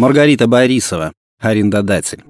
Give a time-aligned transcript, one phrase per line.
[0.00, 2.22] Маргарита Борисова, арендодатель.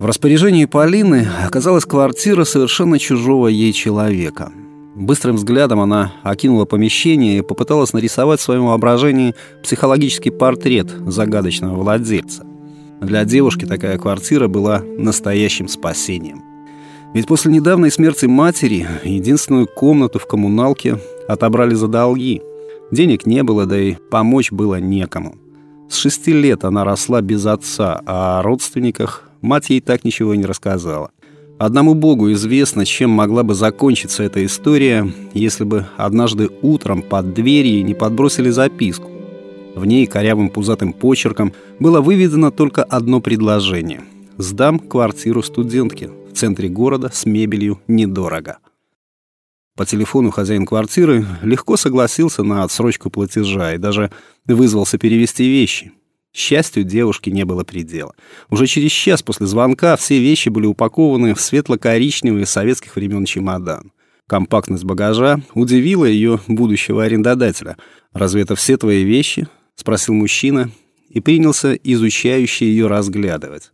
[0.00, 4.50] В распоряжении Полины оказалась квартира совершенно чужого ей человека.
[4.96, 12.44] Быстрым взглядом она окинула помещение и попыталась нарисовать в своем воображении психологический портрет загадочного владельца.
[13.00, 16.42] Для девушки такая квартира была настоящим спасением.
[17.14, 20.98] Ведь после недавней смерти матери единственную комнату в коммуналке
[21.28, 22.42] отобрали за долги.
[22.90, 25.36] Денег не было, да и помочь было некому.
[25.88, 30.38] С шести лет она росла без отца, а о родственниках Мать ей так ничего и
[30.38, 31.10] не рассказала.
[31.58, 37.84] Одному Богу известно, чем могла бы закончиться эта история, если бы однажды утром под дверью
[37.84, 39.10] не подбросили записку.
[39.74, 44.02] В ней корявым пузатым почерком было выведено только одно предложение.
[44.36, 48.58] «Сдам квартиру студентке в центре города с мебелью недорого».
[49.76, 54.10] По телефону хозяин квартиры легко согласился на отсрочку платежа и даже
[54.46, 55.92] вызвался перевести вещи.
[56.32, 58.14] Счастью девушки не было предела.
[58.48, 63.92] Уже через час после звонка все вещи были упакованы в светло-коричневый советских времен чемодан.
[64.26, 67.76] Компактность багажа удивила ее будущего арендодателя.
[68.12, 69.46] «Разве это все твои вещи?»—
[69.76, 70.70] спросил мужчина
[71.10, 73.72] и принялся изучающе ее разглядывать.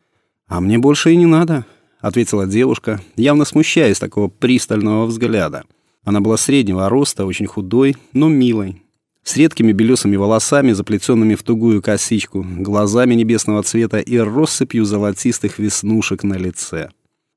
[0.49, 1.65] «А мне больше и не надо»,—
[2.01, 5.63] ответила девушка, явно смущаясь такого пристального взгляда.
[6.05, 8.83] Она была среднего роста, очень худой, но милой
[9.25, 16.25] с редкими белесыми волосами, заплетенными в тугую косичку, глазами небесного цвета и россыпью золотистых веснушек
[16.25, 16.91] на лице.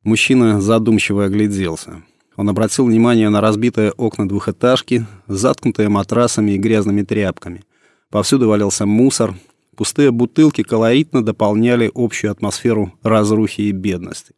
[0.03, 2.03] Мужчина задумчиво огляделся.
[2.35, 7.63] Он обратил внимание на разбитые окна двухэтажки, заткнутые матрасами и грязными тряпками.
[8.09, 9.35] Повсюду валялся мусор,
[9.75, 14.33] пустые бутылки колоритно дополняли общую атмосферу разрухи и бедности.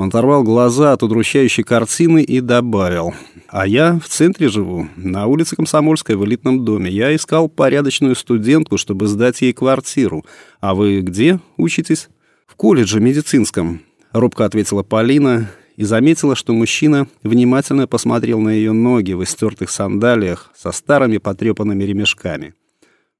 [0.00, 3.12] Он оторвал глаза от удручающей картины и добавил.
[3.48, 6.90] «А я в центре живу, на улице Комсомольской, в элитном доме.
[6.90, 10.24] Я искал порядочную студентку, чтобы сдать ей квартиру.
[10.58, 12.08] А вы где учитесь?»
[12.46, 19.12] «В колледже медицинском»,— робко ответила Полина и заметила, что мужчина внимательно посмотрел на ее ноги
[19.12, 22.54] в истертых сандалиях со старыми потрепанными ремешками.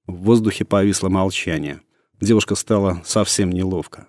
[0.06, 1.82] В воздухе повисло молчание.
[2.22, 4.06] Девушка стала совсем неловко.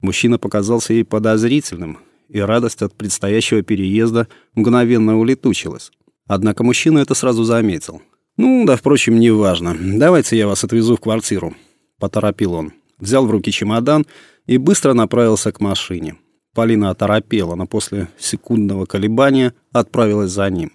[0.00, 5.90] Мужчина показался ей подозрительным, и радость от предстоящего переезда мгновенно улетучилась.
[6.26, 8.02] Однако мужчина это сразу заметил.
[8.36, 9.76] «Ну, да, впрочем, неважно.
[9.78, 11.54] Давайте я вас отвезу в квартиру»,—
[11.98, 12.72] поторопил он.
[12.98, 14.06] Взял в руки чемодан
[14.46, 16.16] и быстро направился к машине.
[16.54, 20.72] Полина оторопела, но после секундного колебания отправилась за ним.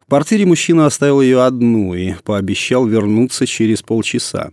[0.00, 4.50] В квартире мужчина оставил ее одну и пообещал вернуться через полчаса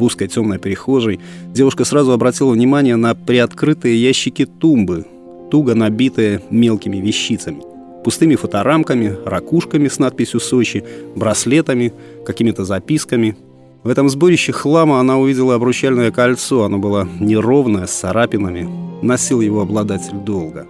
[0.00, 1.20] в узкой темной прихожей,
[1.52, 5.04] девушка сразу обратила внимание на приоткрытые ящики тумбы,
[5.50, 7.62] туго набитые мелкими вещицами.
[8.02, 10.82] Пустыми фоторамками, ракушками с надписью «Сочи»,
[11.14, 11.92] браслетами,
[12.24, 13.36] какими-то записками.
[13.82, 16.64] В этом сборище хлама она увидела обручальное кольцо.
[16.64, 18.68] Оно было неровное, с царапинами.
[19.02, 20.66] Носил его обладатель долго.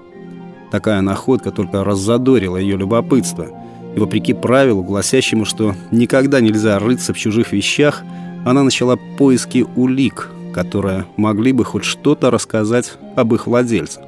[0.73, 3.47] Такая находка только раззадорила ее любопытство.
[3.95, 8.03] И вопреки правилу, гласящему, что никогда нельзя рыться в чужих вещах,
[8.45, 14.01] она начала поиски улик, которые могли бы хоть что-то рассказать об их владельце.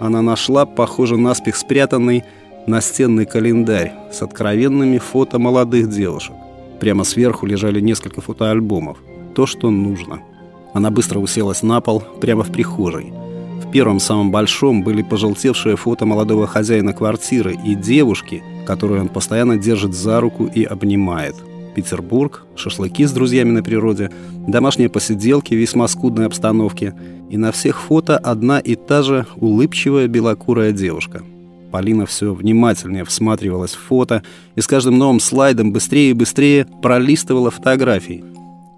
[0.00, 2.24] Она нашла, похоже, наспех спрятанный
[2.66, 6.34] настенный календарь с откровенными фото молодых девушек.
[6.80, 8.98] Прямо сверху лежали несколько фотоальбомов.
[9.34, 10.20] То, что нужно.
[10.74, 13.12] Она быстро уселась на пол, прямо в прихожей.
[13.64, 19.56] В первом, самом большом, были пожелтевшие фото молодого хозяина квартиры и девушки, которую он постоянно
[19.56, 21.36] держит за руку и обнимает–
[21.78, 24.10] Петербург, шашлыки с друзьями на природе,
[24.48, 26.92] домашние посиделки в весьма скудной обстановке.
[27.30, 31.22] И на всех фото одна и та же улыбчивая белокурая девушка.
[31.70, 34.24] Полина все внимательнее всматривалась в фото
[34.56, 38.24] и с каждым новым слайдом быстрее и быстрее пролистывала фотографии.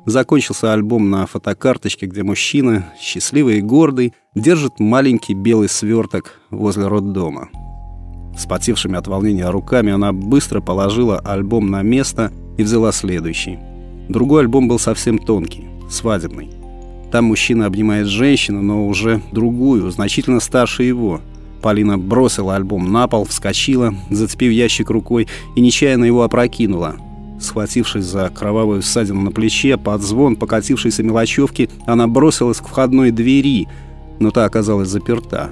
[0.05, 7.49] Закончился альбом на фотокарточке, где мужчина, счастливый и гордый, держит маленький белый сверток возле роддома.
[8.37, 13.59] Спотевшими от волнения руками она быстро положила альбом на место и взяла следующий.
[14.10, 16.51] Другой альбом был совсем тонкий, свадебный.
[17.10, 21.22] Там мужчина обнимает женщину, но уже другую, значительно старше его.
[21.62, 25.27] Полина бросила альбом на пол, вскочила, зацепив ящик рукой
[25.57, 26.97] и нечаянно его опрокинула.
[27.41, 33.68] Схватившись за кровавую ссадину на плече, под звон покатившейся мелочевки, она бросилась к входной двери,
[34.18, 35.51] но та оказалась заперта.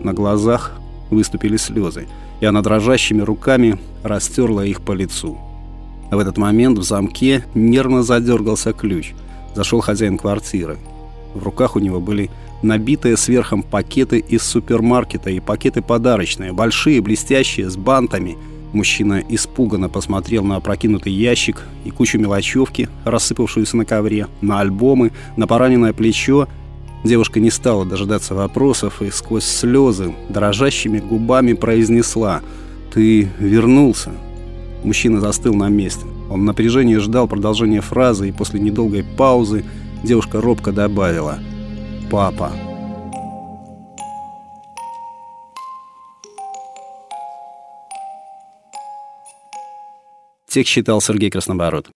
[0.00, 0.78] На глазах
[1.10, 2.06] выступили слезы,
[2.40, 5.36] и она дрожащими руками растерла их по лицу.
[6.10, 9.12] В этот момент в замке нервно задергался ключ.
[9.54, 10.78] Зашел хозяин квартиры.
[11.34, 12.30] В руках у него были
[12.62, 18.36] набитые сверхом пакеты из супермаркета и пакеты подарочные, большие, блестящие, с бантами,
[18.76, 25.46] Мужчина испуганно посмотрел на опрокинутый ящик и кучу мелочевки, рассыпавшуюся на ковре, на альбомы, на
[25.46, 26.46] пораненное плечо.
[27.04, 32.42] Девушка не стала дожидаться вопросов и сквозь слезы дрожащими губами произнесла
[32.92, 34.12] «Ты вернулся».
[34.86, 36.06] Мужчина застыл на месте.
[36.30, 39.64] Он в напряжении ждал продолжения фразы, и после недолгой паузы
[40.04, 41.40] девушка робко добавила
[42.08, 42.52] «Папа».
[50.48, 51.90] Текст читал Сергей Краснобород.